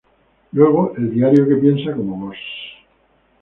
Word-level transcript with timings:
Luego: 0.53 0.95
""El 0.97 1.13
diario 1.13 1.47
que 1.47 1.57
piensa 1.57 1.95
como 1.95 2.25
vos"". 2.25 2.37